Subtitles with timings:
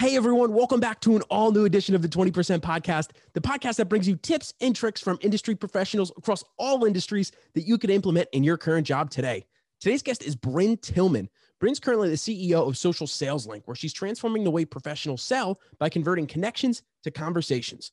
[0.00, 3.76] Hey everyone, welcome back to an all new edition of the 20% podcast, the podcast
[3.76, 7.90] that brings you tips and tricks from industry professionals across all industries that you could
[7.90, 9.44] implement in your current job today.
[9.78, 11.28] Today's guest is Brynne Tillman.
[11.62, 15.60] Brynne's currently the CEO of Social Sales Link, where she's transforming the way professionals sell
[15.78, 17.92] by converting connections to conversations.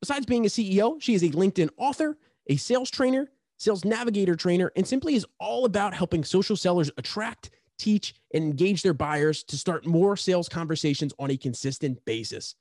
[0.00, 2.16] Besides being a CEO, she is a LinkedIn author,
[2.46, 7.50] a sales trainer, sales navigator trainer, and simply is all about helping social sellers attract
[7.78, 12.54] teach, and engage their buyers to start more sales conversations on a consistent basis.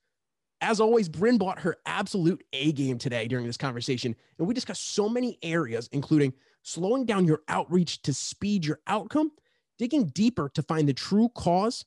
[0.62, 4.94] As always, Brynne brought her absolute A game today during this conversation, and we discussed
[4.94, 9.32] so many areas, including slowing down your outreach to speed your outcome,
[9.78, 11.86] digging deeper to find the true cause,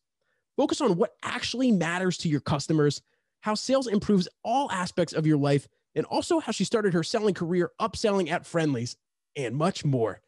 [0.56, 3.03] focus on what actually matters to your customers,
[3.41, 7.34] how sales improves all aspects of your life, and also how she started her selling
[7.34, 8.97] career upselling at Friendly's,
[9.34, 10.20] and much more.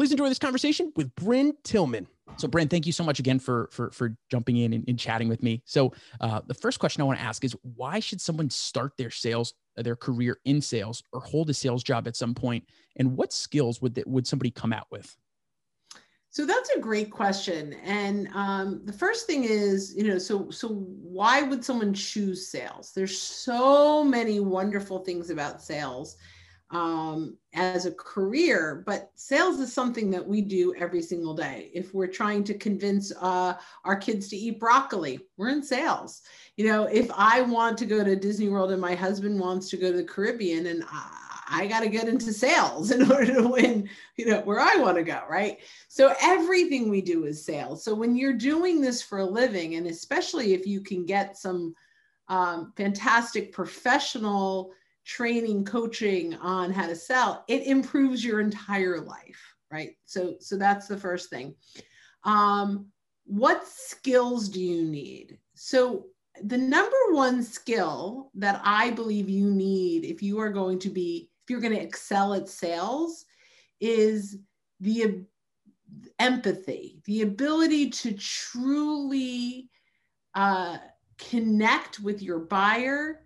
[0.00, 2.06] Please enjoy this conversation with Brynne Tillman.
[2.38, 5.28] So, Brynne, thank you so much again for for for jumping in and, and chatting
[5.28, 5.60] with me.
[5.66, 9.10] So, uh, the first question I want to ask is, why should someone start their
[9.10, 12.64] sales, their career in sales, or hold a sales job at some point?
[12.96, 15.14] And what skills would that would somebody come out with?
[16.30, 17.74] So that's a great question.
[17.84, 22.92] And um, the first thing is, you know, so so why would someone choose sales?
[22.96, 26.16] There's so many wonderful things about sales
[26.70, 31.70] um, as a career, but sales is something that we do every single day.
[31.74, 33.54] If we're trying to convince uh,
[33.84, 36.22] our kids to eat broccoli, we're in sales.
[36.56, 39.76] You know, if I want to go to Disney World and my husband wants to
[39.76, 41.16] go to the Caribbean and I,
[41.52, 44.96] I got to get into sales in order to win, you know, where I want
[44.96, 45.58] to go, right?
[45.88, 47.82] So everything we do is sales.
[47.82, 51.74] So when you're doing this for a living, and especially if you can get some
[52.28, 54.72] um, fantastic professional
[55.16, 59.96] training coaching on how to sell it improves your entire life right?
[60.04, 61.54] So so that's the first thing.
[62.24, 62.86] Um,
[63.24, 65.38] what skills do you need?
[65.54, 66.06] So
[66.42, 71.28] the number one skill that i believe you need if you are going to be
[71.42, 73.26] if you're going to excel at sales
[73.80, 74.38] is
[74.78, 75.22] the
[76.18, 79.68] empathy the ability to truly
[80.36, 80.78] uh,
[81.18, 83.20] connect with your buyer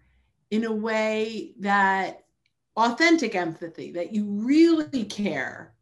[0.54, 2.26] in a way that
[2.76, 5.74] authentic empathy, that you really care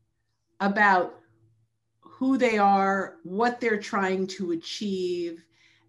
[0.61, 1.21] about
[2.01, 5.45] who they are, what they're trying to achieve,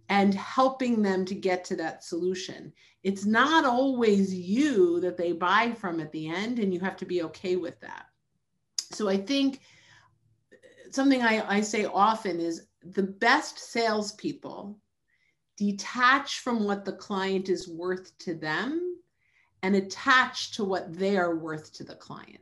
[0.10, 2.74] and helping them to get to that solution.
[3.04, 7.06] It's not always you that they buy from at the end, and you have to
[7.06, 8.08] be okay with that.
[8.92, 9.62] So I think
[10.92, 14.78] something I, I say often is the best salespeople
[15.72, 18.98] detach from what the client is worth to them
[19.62, 22.40] and attach to what they are worth to the client.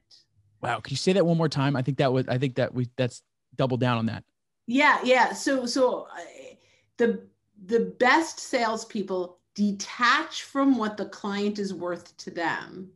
[0.62, 0.80] Wow.
[0.80, 1.76] Can you say that one more time?
[1.76, 3.22] I think that was I think that we, that's
[3.56, 4.24] double down on that.
[4.66, 5.00] Yeah.
[5.04, 5.34] Yeah.
[5.34, 6.56] So, so uh,
[6.98, 7.28] the,
[7.66, 12.90] the best salespeople detach from what the client is worth to them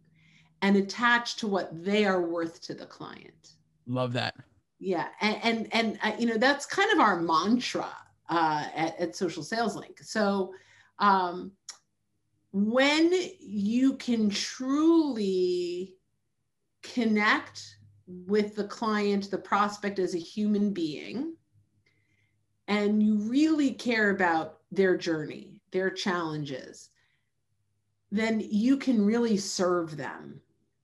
[0.61, 3.51] and attach to what they are worth to the client.
[3.85, 4.33] Love that.
[4.79, 5.07] Yeah.
[5.21, 7.89] And, and, and uh, you know, that's kind of our mantra
[8.29, 9.99] uh, at, at Social Sales Link.
[10.01, 10.53] So
[10.99, 11.51] um,
[12.51, 15.95] when you can truly
[16.83, 17.77] connect
[18.07, 21.35] with the client, the prospect as a human being,
[22.67, 26.89] and you really care about their journey, their challenges,
[28.11, 30.39] then you can really serve them.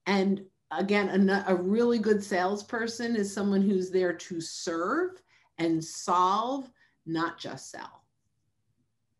[0.06, 5.22] And again, a, a really good salesperson is someone who's there to serve
[5.58, 6.70] and solve
[7.06, 8.02] not just sell.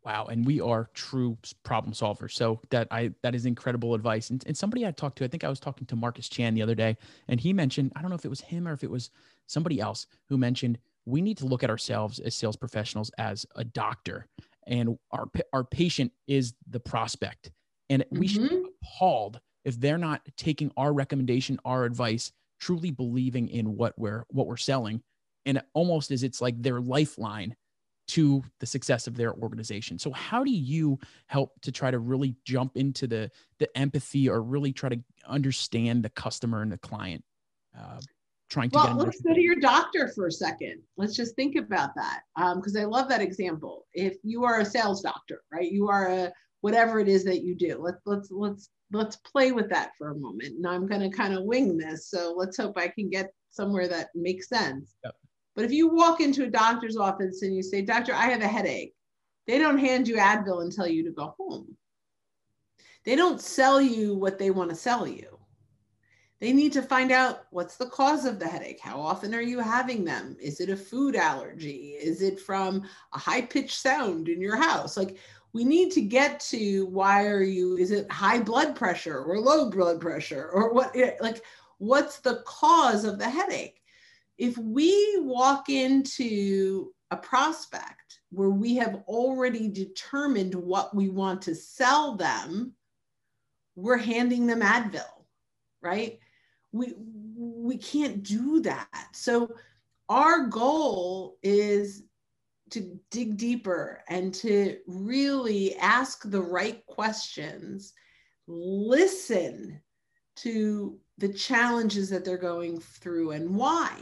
[0.04, 0.26] Wow.
[0.26, 2.32] And we are true problem solvers.
[2.32, 4.31] So that I that is incredible advice.
[4.31, 6.62] And, and somebody I talked to, I think I was talking to Marcus Chan the
[6.62, 6.97] other day,
[7.28, 9.10] and he mentioned, I don't know if it was him or if it was
[9.47, 13.65] somebody else who mentioned we need to look at ourselves as sales professionals as a
[13.65, 14.26] doctor.
[14.66, 17.50] And our our patient is the prospect.
[17.91, 18.43] And we mm-hmm.
[18.43, 23.97] should be appalled if they're not taking our recommendation, our advice, truly believing in what
[23.97, 25.03] we're what we're selling.
[25.44, 27.56] And almost as it's like their lifeline
[28.12, 29.98] to the success of their organization.
[29.98, 30.98] So how do you
[31.28, 36.04] help to try to really jump into the the empathy or really try to understand
[36.04, 37.25] the customer and the client?
[37.78, 38.00] Uh,
[38.50, 40.82] trying to well, let's go to your doctor for a second.
[40.98, 42.20] Let's just think about that
[42.56, 43.87] because um, I love that example.
[43.94, 45.72] If you are a sales doctor, right?
[45.72, 47.78] You are a whatever it is that you do.
[47.81, 50.56] Let's let's let's let's play with that for a moment.
[50.56, 52.10] And I'm going to kind of wing this.
[52.10, 54.96] So let's hope I can get somewhere that makes sense.
[55.02, 55.14] Yep.
[55.54, 58.49] But if you walk into a doctor's office and you say, Doctor, I have a
[58.49, 58.94] headache,
[59.46, 61.76] they don't hand you Advil and tell you to go home.
[63.04, 65.38] They don't sell you what they want to sell you.
[66.40, 68.81] They need to find out what's the cause of the headache.
[68.81, 70.37] How often are you having them?
[70.40, 71.96] Is it a food allergy?
[72.00, 72.82] Is it from
[73.12, 74.96] a high pitched sound in your house?
[74.96, 75.19] Like,
[75.52, 79.70] we need to get to why are you, is it high blood pressure or low
[79.70, 81.44] blood pressure or what, like,
[81.78, 83.81] what's the cause of the headache?
[84.38, 91.55] If we walk into a prospect where we have already determined what we want to
[91.55, 92.75] sell them,
[93.76, 95.02] we're handing them Advil,
[95.82, 96.19] right?
[96.73, 96.94] we
[97.37, 99.50] we can't do that so
[100.08, 102.05] our goal is
[102.70, 107.93] to dig deeper and to really ask the right questions
[108.46, 109.81] listen
[110.37, 113.96] to the challenges that they're going through and why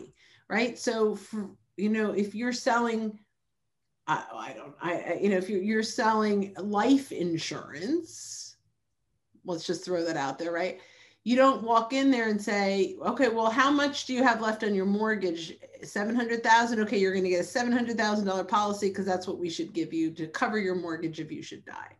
[0.48, 3.20] right so for, you know if you're selling
[4.06, 8.56] I, I don't I you know if you're, you're selling life insurance
[9.44, 10.80] let's just throw that out there right
[11.22, 14.64] you don't walk in there and say, okay, well, how much do you have left
[14.64, 15.58] on your mortgage?
[15.82, 16.80] 700,000.
[16.80, 20.10] Okay, you're going to get a $700,000 policy because that's what we should give you
[20.12, 21.94] to cover your mortgage if you should die.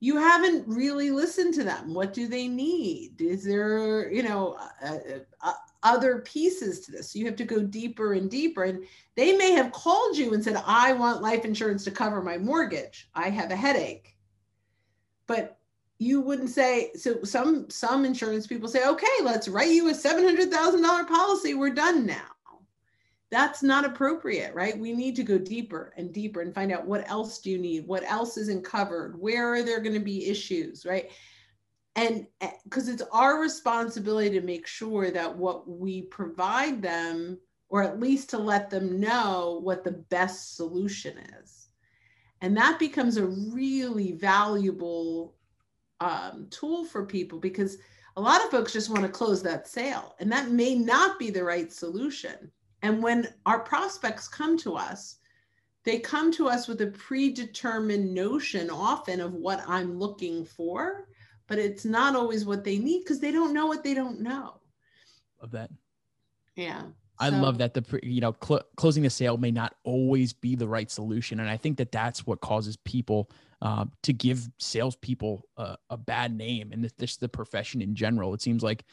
[0.00, 1.92] You haven't really listened to them.
[1.92, 3.20] What do they need?
[3.20, 4.98] Is there, you know, uh,
[5.40, 5.52] uh,
[5.82, 7.16] other pieces to this?
[7.16, 8.64] You have to go deeper and deeper.
[8.64, 8.84] And
[9.16, 13.08] they may have called you and said, I want life insurance to cover my mortgage.
[13.14, 14.16] I have a headache.
[15.26, 15.58] But
[15.98, 21.08] you wouldn't say so some some insurance people say okay let's write you a $700000
[21.08, 22.37] policy we're done now
[23.30, 24.78] that's not appropriate right?
[24.78, 27.86] We need to go deeper and deeper and find out what else do you need?
[27.86, 29.20] What else isn't covered?
[29.20, 31.10] Where are there going to be issues right?
[31.96, 32.26] And
[32.64, 37.38] because eh, it's our responsibility to make sure that what we provide them
[37.70, 41.68] or at least to let them know what the best solution is.
[42.40, 45.34] And that becomes a really valuable
[46.00, 47.78] um, tool for people because
[48.16, 51.30] a lot of folks just want to close that sale and that may not be
[51.30, 52.50] the right solution
[52.82, 55.16] and when our prospects come to us
[55.84, 61.08] they come to us with a predetermined notion often of what i'm looking for
[61.46, 64.60] but it's not always what they need because they don't know what they don't know
[65.40, 65.70] of that
[66.56, 66.82] yeah
[67.20, 70.54] I so, love that the you know cl- closing the sale may not always be
[70.54, 75.42] the right solution, and I think that that's what causes people uh, to give salespeople
[75.56, 78.34] a, a bad name and this, this the profession in general.
[78.34, 78.84] It seems like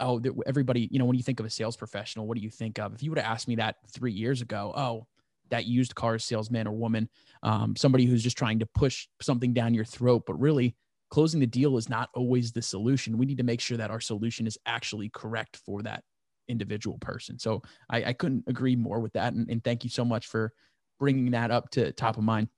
[0.00, 2.78] oh everybody you know when you think of a sales professional, what do you think
[2.78, 2.94] of?
[2.94, 5.06] If you would have asked me that three years ago, oh
[5.50, 7.08] that used car salesman or woman,
[7.42, 10.74] um, somebody who's just trying to push something down your throat, but really
[11.10, 13.18] closing the deal is not always the solution.
[13.18, 16.04] We need to make sure that our solution is actually correct for that
[16.48, 17.38] individual person.
[17.38, 17.60] So
[17.90, 19.34] I, I couldn't agree more with that.
[19.34, 20.54] And, and thank you so much for
[20.98, 22.48] bringing that up to top of mind.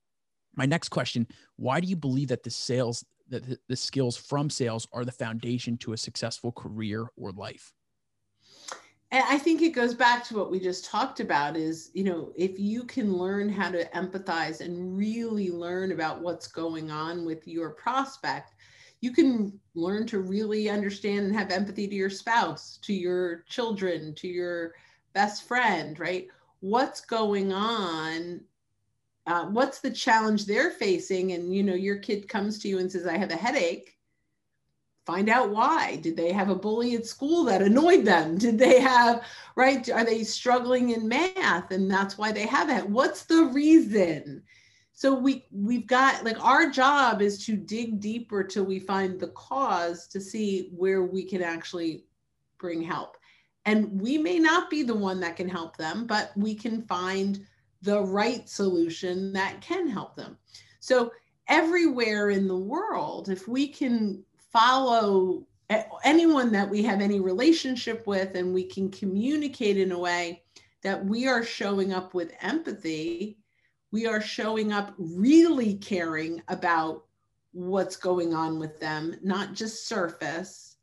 [0.55, 1.27] My next question
[1.57, 5.77] Why do you believe that the sales, that the, skills from sales are the foundation
[5.79, 7.73] to a successful career or life?
[9.11, 12.33] And I think it goes back to what we just talked about is, you know,
[12.37, 17.47] if you can learn how to empathize and really learn about what's going on with
[17.47, 18.55] your prospect,
[19.01, 24.15] you can learn to really understand and have empathy to your spouse, to your children,
[24.15, 24.73] to your
[25.13, 26.27] best friend, right?
[26.61, 28.41] What's going on?
[29.27, 31.33] Uh, what's the challenge they're facing?
[31.33, 33.97] And you know, your kid comes to you and says, "I have a headache."
[35.07, 35.97] Find out why.
[35.97, 38.39] Did they have a bully at school that annoyed them?
[38.47, 39.25] Did they have
[39.55, 39.89] right?
[39.91, 42.89] Are they struggling in math and that's why they have it?
[42.89, 44.43] What's the reason?
[44.95, 49.29] so we we've got like our job is to dig deeper till we find the
[49.29, 52.05] cause to see where we can actually
[52.59, 53.17] bring help
[53.67, 57.45] and we may not be the one that can help them but we can find
[57.85, 60.37] the right solution that can help them
[60.81, 61.13] so
[61.49, 64.23] everywhere in the world if we can
[64.53, 65.47] follow
[66.05, 70.43] anyone that we have any relationship with and we can communicate in a way
[70.83, 73.39] that we are showing up with empathy
[73.95, 77.05] we are showing up really caring about
[77.53, 80.79] what's going on with them, not just surface,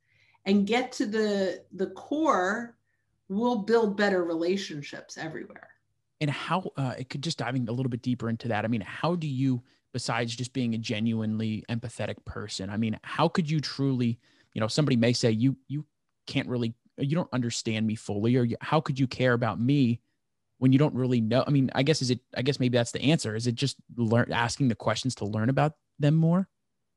[0.45, 2.77] and get to the the core,
[3.27, 5.70] we'll build better relationships everywhere.
[6.21, 8.63] And how uh, it could just diving a little bit deeper into that.
[8.63, 13.27] I mean, how do you, besides just being a genuinely empathetic person, I mean, how
[13.27, 14.19] could you truly,
[14.53, 15.83] you know, somebody may say you you
[16.27, 19.99] can't really, you don't understand me fully, or how could you care about me
[20.59, 21.43] when you don't really know?
[21.47, 22.19] I mean, I guess is it?
[22.37, 23.35] I guess maybe that's the answer.
[23.35, 26.47] Is it just learn asking the questions to learn about them more?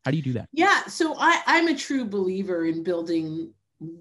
[0.05, 0.51] How do you do that?
[0.53, 3.55] Yeah, so I, I'm a true believer in building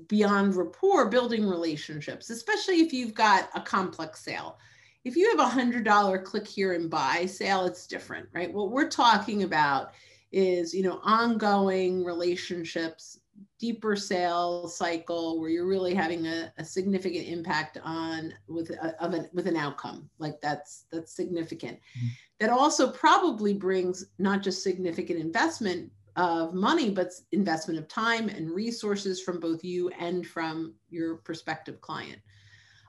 [0.10, 4.58] beyond rapport, building relationships, especially if you've got a complex sale.
[5.04, 8.54] If you have a hundred dollar click here and buy sale, it's different, right?
[8.54, 9.92] What we're talking about
[10.32, 13.20] is, you know, ongoing relationships
[13.60, 19.14] deeper sales cycle where you're really having a, a significant impact on with a, of
[19.14, 22.08] an, with an outcome like that's that's significant mm-hmm.
[22.40, 28.52] that also probably brings not just significant investment of money but investment of time and
[28.52, 32.20] resources from both you and from your prospective client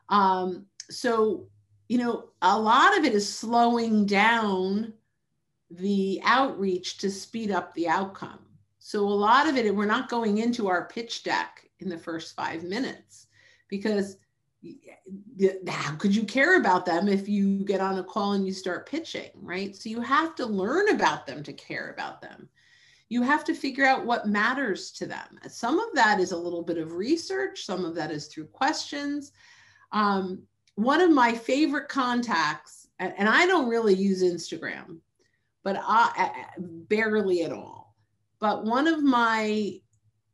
[0.08, 1.46] um, so
[1.88, 4.92] you know a lot of it is slowing down
[5.70, 8.44] the outreach to speed up the outcome
[8.86, 12.36] so a lot of it, we're not going into our pitch deck in the first
[12.36, 13.28] five minutes
[13.70, 14.18] because
[15.66, 18.86] how could you care about them if you get on a call and you start
[18.86, 19.74] pitching, right?
[19.74, 22.46] So you have to learn about them to care about them.
[23.08, 25.40] You have to figure out what matters to them.
[25.48, 29.32] Some of that is a little bit of research, some of that is through questions.
[29.92, 30.42] Um,
[30.76, 34.98] one of my favorite contacts, and I don't really use Instagram,
[35.62, 37.84] but I barely at all
[38.44, 39.80] but one of my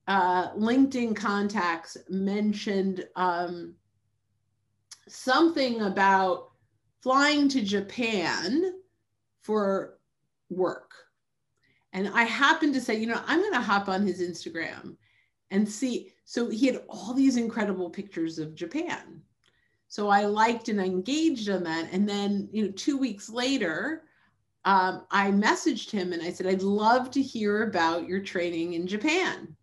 [0.08, 3.76] uh, LinkedIn contacts mentioned um,
[5.06, 6.48] something about
[7.04, 8.80] flying to Japan
[9.42, 10.00] for
[10.48, 10.90] work.
[11.92, 14.96] And I happened to say, you know, I'm going to hop on his Instagram
[15.52, 16.10] and see.
[16.24, 19.22] So he had all these incredible pictures of Japan.
[19.90, 21.88] So I liked and engaged on that.
[21.92, 24.04] And then, you know, two weeks later,
[24.64, 28.86] um, I messaged him and I said, I'd love to hear about your training in
[28.86, 29.56] Japan.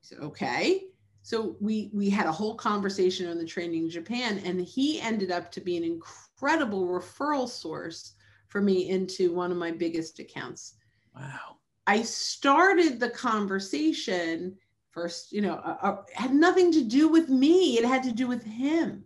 [0.00, 0.82] He said, okay.
[1.22, 5.30] So we we had a whole conversation on the training in Japan, and he ended
[5.30, 8.14] up to be an incredible referral source
[8.48, 10.74] for me into one of my biggest accounts.
[11.14, 11.58] Wow.
[11.86, 14.56] I started the conversation
[14.96, 17.76] first, you know, uh, uh, had nothing to do with me.
[17.76, 19.04] It had to do with him.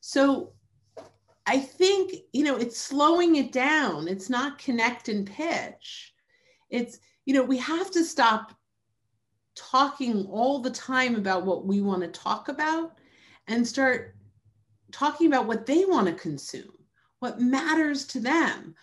[0.00, 0.52] So
[1.46, 4.06] I think, you know, it's slowing it down.
[4.06, 6.12] It's not connect and pitch.
[6.68, 8.52] It's, you know, we have to stop
[9.56, 12.98] talking all the time about what we want to talk about
[13.46, 14.14] and start
[14.92, 16.84] talking about what they want to consume,
[17.20, 18.74] what matters to them.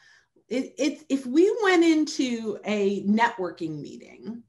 [0.50, 4.42] It, it, if we went into a networking meeting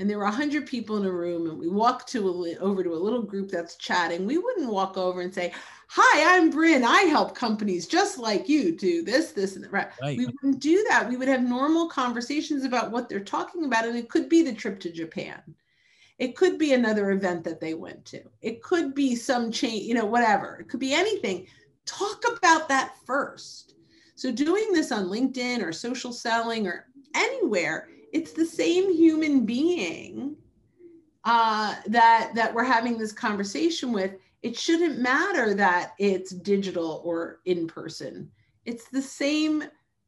[0.00, 2.94] and there were 100 people in a room and we walked to a, over to
[2.94, 5.52] a little group that's chatting, we wouldn't walk over and say,
[5.88, 6.84] hi, I'm Brynne.
[6.84, 9.72] I help companies just like you do this, this, and that.
[9.72, 9.88] Right.
[10.00, 10.16] right.
[10.16, 11.06] We wouldn't do that.
[11.06, 13.84] We would have normal conversations about what they're talking about.
[13.84, 15.42] And it could be the trip to Japan.
[16.18, 18.22] It could be another event that they went to.
[18.40, 20.56] It could be some change, you know, whatever.
[20.60, 21.46] It could be anything.
[21.84, 23.74] Talk about that first.
[24.14, 30.36] So doing this on LinkedIn or social selling or anywhere, it's the same human being
[31.24, 34.12] uh, that that we're having this conversation with
[34.42, 38.30] it shouldn't matter that it's digital or in person.
[38.64, 39.64] It's the same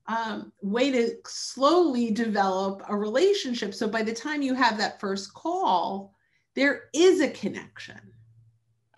[0.07, 3.75] um, way to slowly develop a relationship.
[3.75, 6.15] So by the time you have that first call,
[6.55, 8.01] there is a connection.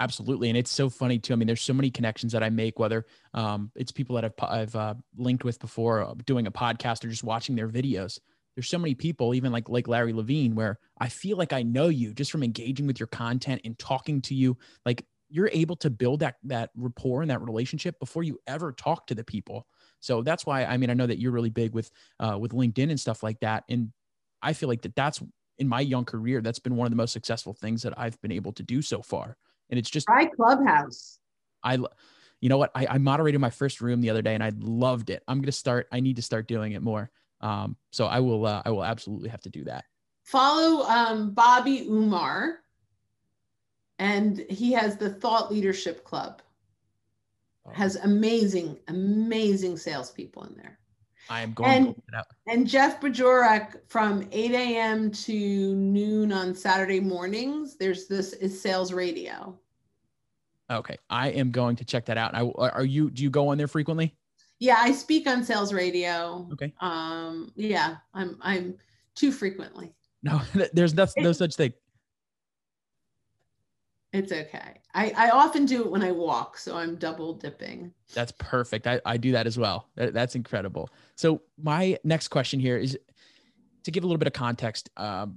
[0.00, 1.32] Absolutely, and it's so funny too.
[1.32, 4.34] I mean, there's so many connections that I make, whether um, it's people that I've
[4.40, 8.18] I've uh, linked with before, uh, doing a podcast or just watching their videos.
[8.56, 11.88] There's so many people, even like like Larry Levine, where I feel like I know
[11.88, 14.56] you just from engaging with your content and talking to you.
[14.86, 19.06] Like you're able to build that that rapport and that relationship before you ever talk
[19.08, 19.66] to the people.
[20.00, 22.90] So that's why I mean I know that you're really big with uh, with LinkedIn
[22.90, 23.92] and stuff like that, and
[24.42, 25.20] I feel like that that's
[25.58, 28.32] in my young career that's been one of the most successful things that I've been
[28.32, 29.36] able to do so far.
[29.70, 31.18] And it's just right Clubhouse.
[31.62, 31.78] I,
[32.40, 35.10] you know what, I, I moderated my first room the other day and I loved
[35.10, 35.22] it.
[35.26, 35.88] I'm gonna start.
[35.90, 37.10] I need to start doing it more.
[37.44, 38.46] Um, so I will.
[38.46, 39.84] Uh, I will absolutely have to do that.
[40.24, 42.64] Follow um, Bobby Umar
[43.98, 46.42] and he has the Thought Leadership Club.
[47.66, 47.70] Oh.
[47.70, 50.78] Has amazing, amazing salespeople in there.
[51.30, 52.26] I am going and, to it out.
[52.46, 55.10] And Jeff Bajorek from 8 a.m.
[55.10, 57.76] to noon on Saturday mornings.
[57.76, 59.58] There's this is sales radio.
[60.70, 62.34] Okay, I am going to check that out.
[62.34, 63.10] I, are you?
[63.10, 64.14] Do you go on there frequently?
[64.60, 66.48] Yeah, I speak on sales radio.
[66.52, 66.72] Okay.
[66.80, 67.52] Um.
[67.56, 68.38] Yeah, I'm.
[68.40, 68.76] I'm
[69.14, 69.94] too frequently.
[70.22, 70.40] No,
[70.72, 71.72] there's no, no such thing.
[74.14, 74.80] It's okay.
[74.94, 77.92] I, I often do it when I walk, so I'm double dipping.
[78.14, 78.86] That's perfect.
[78.86, 79.88] I, I do that as well.
[79.96, 80.88] That, that's incredible.
[81.16, 82.96] So my next question here is
[83.82, 84.88] to give a little bit of context.
[84.96, 85.36] Um,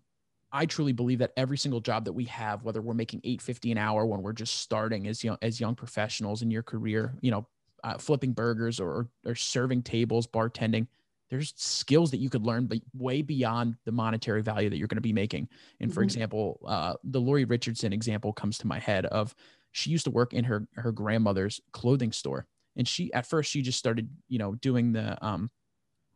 [0.51, 3.77] I truly believe that every single job that we have, whether we're making 850 an
[3.79, 7.47] hour when we're just starting as young as young professionals in your career, you know,
[7.83, 10.87] uh, flipping burgers or or serving tables, bartending,
[11.29, 14.97] there's skills that you could learn, but way beyond the monetary value that you're going
[14.97, 15.49] to be making.
[15.79, 16.05] And for mm-hmm.
[16.05, 19.35] example, uh, the Lori Richardson example comes to my head of
[19.71, 23.61] she used to work in her her grandmother's clothing store, and she at first she
[23.61, 25.51] just started you know doing the um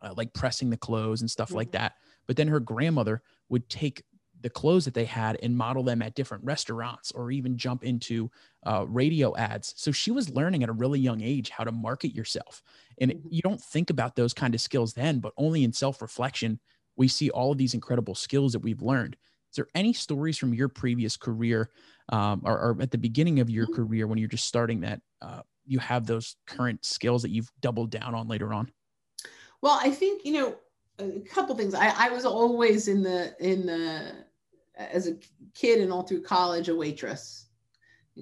[0.02, 1.58] uh, like pressing the clothes and stuff mm-hmm.
[1.58, 1.94] like that.
[2.28, 4.04] but then her grandmother would take
[4.42, 8.30] the clothes that they had and model them at different restaurants or even jump into
[8.66, 9.74] uh, radio ads.
[9.78, 12.64] So she was learning at a really young age how to market yourself.
[13.00, 13.28] And mm-hmm.
[13.30, 16.60] you don't think about those kind of skills then, but only in self reflection,
[16.96, 19.16] we see all of these incredible skills that we've learned.
[19.52, 21.70] Is there any stories from your previous career
[22.10, 23.76] um, or, or, at the beginning of your mm-hmm.
[23.76, 27.90] career when you're just starting that uh, you have those current skills that you've doubled
[27.90, 28.72] down on later on?
[29.62, 30.56] Well, I think, you know,
[31.00, 31.74] a couple things.
[31.74, 34.14] I, I was always in the, in the,
[34.92, 35.18] as a
[35.54, 37.48] kid and all through college, a waitress.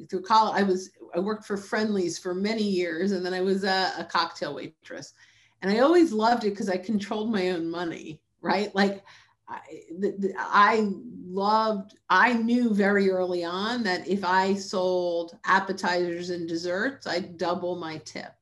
[0.10, 3.64] Through college, I was I worked for Friendly's for many years, and then I was
[3.64, 5.14] a, a cocktail waitress.
[5.62, 8.74] And I always loved it because I controlled my own money, right?
[8.76, 9.04] Like
[9.48, 9.60] I,
[9.98, 10.90] the, the, I
[11.26, 11.98] loved.
[12.10, 17.98] I knew very early on that if I sold appetizers and desserts, I'd double my
[18.06, 18.34] tip.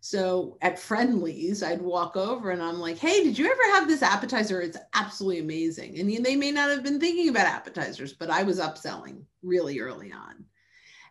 [0.00, 4.02] So at Friendly's, I'd walk over and I'm like, hey, did you ever have this
[4.02, 4.60] appetizer?
[4.60, 5.98] It's absolutely amazing.
[5.98, 10.12] And they may not have been thinking about appetizers, but I was upselling really early
[10.12, 10.44] on.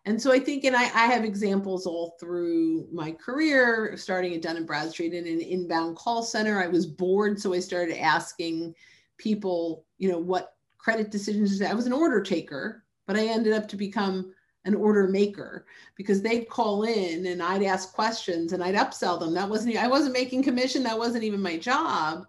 [0.05, 4.41] And so I think, and I, I have examples all through my career, starting at
[4.41, 6.63] Dun and Bradstreet in an inbound call center.
[6.63, 8.73] I was bored, so I started asking
[9.17, 11.61] people, you know, what credit decisions.
[11.61, 14.33] I was an order taker, but I ended up to become
[14.67, 19.33] an order maker because they'd call in and I'd ask questions and I'd upsell them.
[19.33, 20.83] That wasn't, I wasn't making commission.
[20.83, 22.25] That wasn't even my job.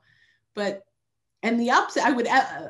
[0.55, 0.85] But,
[1.43, 2.69] and the ups, I would, uh,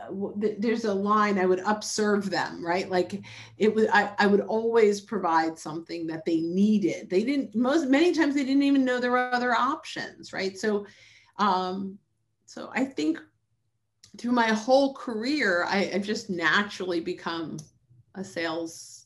[0.59, 2.91] there's a line I would upserve them, right?
[2.91, 3.23] Like
[3.59, 7.09] it was, I, I would always provide something that they needed.
[7.09, 10.59] They didn't, most, many times they didn't even know there were other options, right?
[10.59, 10.87] So,
[11.39, 11.99] um,
[12.47, 13.21] so I think
[14.17, 17.59] through my whole career, I, I've just naturally become
[18.15, 18.98] a sales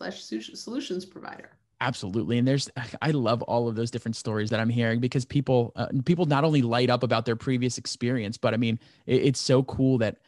[0.00, 0.22] slash
[0.54, 1.50] solutions provider.
[1.82, 2.38] Absolutely.
[2.38, 2.68] And there's
[3.02, 6.44] i love all of those different stories that i'm hearing because people uh, people not
[6.44, 10.18] only light up about their previous experience but i mean it, it's so cool that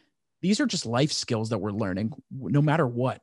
[0.41, 3.21] these are just life skills that we're learning no matter what.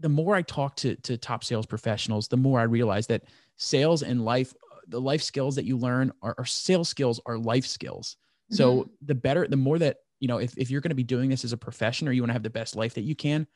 [0.00, 3.24] The more i talk to to top sales professionals the more i realize that
[3.56, 4.52] sales and life
[4.88, 8.16] the life skills that you learn are, are sales skills are life skills.
[8.50, 8.90] So mm-hmm.
[9.06, 11.44] the better the more that you know if, if you're going to be doing this
[11.44, 13.46] as a profession or you want to have the best life that you can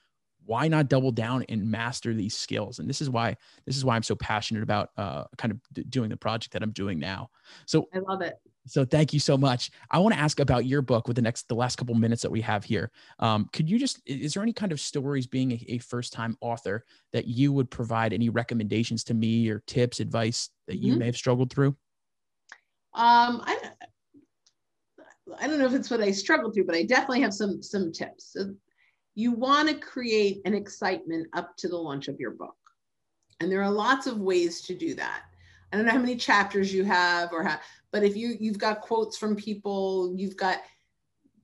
[0.46, 2.78] why not double down and master these skills?
[2.78, 5.84] And this is why this is why i'm so passionate about uh, kind of d-
[5.84, 7.30] doing the project that i'm doing now.
[7.66, 8.36] So i love it.
[8.66, 9.70] so thank you so much.
[9.90, 12.30] I want to ask about your book with the next the last couple minutes that
[12.30, 12.90] we have here.
[13.18, 16.36] Um, could you just is there any kind of stories being a, a first time
[16.40, 21.00] author that you would provide any recommendations to me or tips advice that you mm-hmm.
[21.00, 21.76] may have struggled through?
[22.94, 23.58] Um, I,
[25.38, 27.92] I don't know if it's what I struggled through, but I definitely have some some
[27.92, 28.32] tips.
[28.32, 28.54] So
[29.16, 32.54] you want to create an excitement up to the launch of your book.
[33.40, 35.22] And there are lots of ways to do that.
[35.72, 37.58] I don't know how many chapters you have or how,
[37.90, 40.58] but if you you've got quotes from people, you've got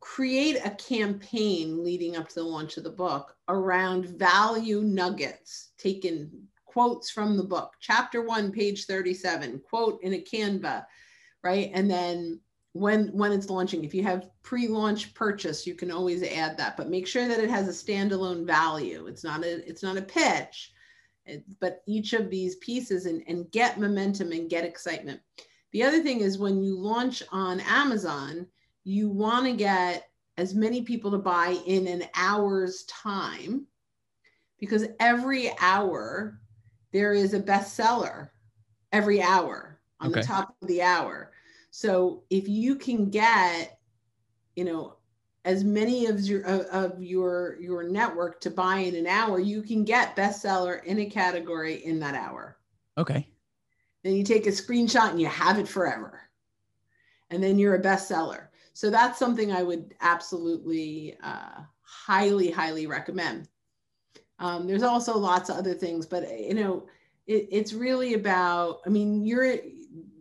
[0.00, 6.30] create a campaign leading up to the launch of the book around value nuggets taken
[6.66, 10.84] quotes from the book chapter 1 page 37 quote in a canva
[11.44, 12.40] right and then
[12.72, 13.84] when when it's launching.
[13.84, 17.50] If you have pre-launch purchase you can always add that but make sure that it
[17.50, 19.06] has a standalone value.
[19.06, 20.72] It's not a it's not a pitch.
[21.24, 25.20] It, but each of these pieces and, and get momentum and get excitement.
[25.72, 28.46] The other thing is when you launch on amazon
[28.84, 33.66] you want to get as many people to buy in an hour's time
[34.58, 36.40] because every hour
[36.92, 38.30] there is a bestseller
[38.92, 40.20] every hour on okay.
[40.20, 41.31] the top of the hour
[41.72, 43.78] so if you can get,
[44.56, 44.98] you know,
[45.46, 49.82] as many of your of your your network to buy in an hour, you can
[49.82, 52.58] get bestseller in a category in that hour.
[52.98, 53.26] Okay.
[54.04, 56.20] Then you take a screenshot and you have it forever.
[57.30, 58.48] And then you're a bestseller.
[58.74, 63.48] So that's something I would absolutely uh, highly, highly recommend.
[64.38, 66.86] Um, there's also lots of other things, but you know,
[67.26, 68.80] it, it's really about.
[68.84, 69.56] I mean, you're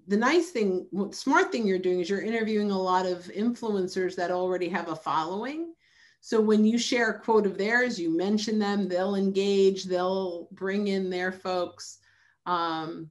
[0.08, 4.32] the nice thing, smart thing you're doing is you're interviewing a lot of influencers that
[4.32, 5.74] already have a following.
[6.22, 10.88] So when you share a quote of theirs, you mention them, they'll engage, they'll bring
[10.88, 11.98] in their folks.
[12.46, 13.10] Um,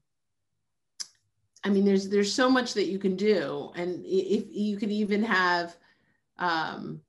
[1.65, 5.23] I mean, there's there's so much that you can do, and if you could even
[5.25, 5.77] have,
[6.39, 7.03] um,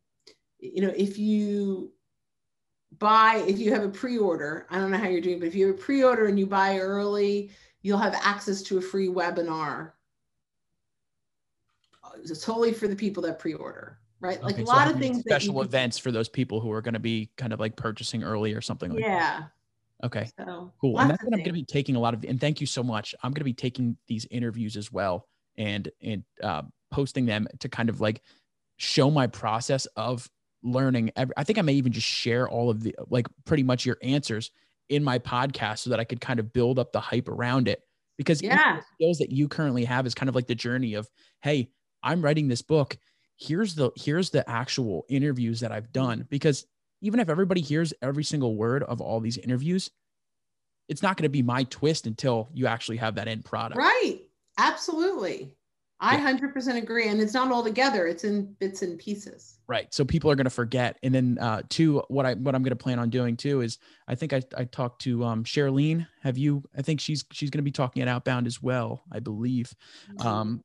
[0.60, 1.94] you know, if you
[2.98, 5.68] buy, if you have a pre-order, I don't know how you're doing, but if you
[5.68, 9.92] have a pre-order and you buy early, you'll have access to a free webinar.
[12.24, 14.42] It's totally for the people that pre-order, right?
[14.44, 15.20] Like a lot of things.
[15.22, 18.54] Special events for those people who are going to be kind of like purchasing early
[18.54, 19.10] or something like that.
[19.10, 19.40] yeah.
[19.40, 20.06] that.
[20.06, 20.30] Okay.
[20.38, 21.00] So, cool.
[21.00, 22.84] And that's what I'm going to be taking a lot of, and thank you so
[22.84, 23.14] much.
[23.24, 25.28] I'm going to be taking these interviews as well.
[25.58, 28.22] And, and, uh, posting them to kind of like
[28.78, 30.30] show my process of
[30.62, 31.12] learning.
[31.16, 33.98] Every, I think I may even just share all of the like pretty much your
[34.04, 34.52] answers
[34.92, 37.82] in my podcast so that I could kind of build up the hype around it.
[38.18, 41.10] Because yeah, skills that you currently have is kind of like the journey of,
[41.42, 41.72] hey,
[42.04, 42.98] I'm writing this book.
[43.38, 46.28] Here's the here's the actual interviews that I've done.
[46.30, 46.68] Because
[47.02, 49.90] even if everybody hears every single word of all these interviews,
[50.88, 53.80] it's not going to be my twist until you actually have that end product.
[53.80, 54.20] Right.
[54.58, 55.56] Absolutely.
[56.02, 57.08] I 100% agree.
[57.08, 59.60] And it's not all together, it's in bits and pieces.
[59.68, 59.94] Right.
[59.94, 60.98] So people are going to forget.
[61.04, 63.78] And then, uh, two, what I, what I'm going to plan on doing too is
[64.08, 66.06] I think I, I talked to, um, Charlene.
[66.24, 69.20] Have you, I think she's, she's going to be talking at Outbound as well, I
[69.20, 69.74] believe.
[70.10, 70.28] Mm-hmm.
[70.28, 70.64] Um,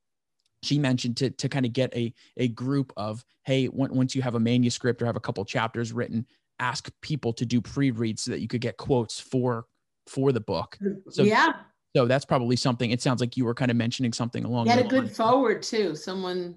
[0.63, 4.35] she mentioned to, to kind of get a, a group of, hey, once you have
[4.35, 6.27] a manuscript or have a couple chapters written,
[6.59, 9.67] ask people to do pre-reads so that you could get quotes for
[10.07, 10.79] for the book.
[11.11, 11.53] So yeah.
[11.97, 12.91] So that's probably something.
[12.91, 14.67] It sounds like you were kind of mentioning something along.
[14.67, 15.17] Get a good lines.
[15.17, 15.97] forward too.
[15.97, 16.55] Someone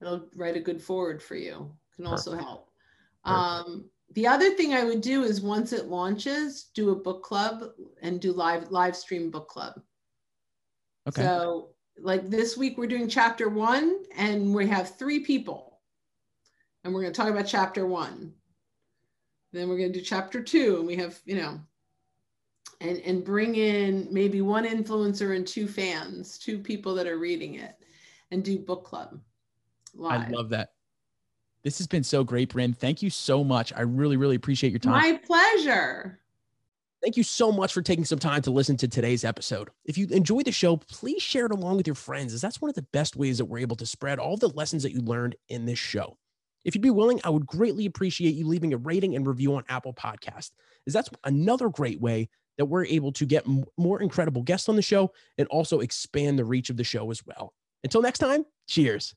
[0.00, 2.28] that'll write a good forward for you can Perfect.
[2.28, 2.70] also help.
[3.24, 3.42] Perfect.
[3.42, 7.64] Um, the other thing I would do is once it launches, do a book club
[8.00, 9.82] and do live live stream book club.
[11.08, 11.22] Okay.
[11.22, 15.80] So like this week we're doing chapter one and we have three people
[16.84, 18.34] and we're going to talk about chapter one
[19.52, 21.58] then we're going to do chapter two and we have you know
[22.80, 27.54] and and bring in maybe one influencer and two fans two people that are reading
[27.54, 27.76] it
[28.30, 29.18] and do book club
[29.94, 30.28] live.
[30.28, 30.70] i love that
[31.62, 34.78] this has been so great brynne thank you so much i really really appreciate your
[34.78, 36.20] time my pleasure
[37.02, 39.68] Thank you so much for taking some time to listen to today's episode.
[39.84, 42.68] If you enjoyed the show, please share it along with your friends, as that's one
[42.68, 45.36] of the best ways that we're able to spread all the lessons that you learned
[45.48, 46.16] in this show.
[46.64, 49.62] If you'd be willing, I would greatly appreciate you leaving a rating and review on
[49.68, 50.50] Apple Podcast,
[50.86, 54.82] as that's another great way that we're able to get more incredible guests on the
[54.82, 57.52] show and also expand the reach of the show as well.
[57.84, 59.14] Until next time, cheers.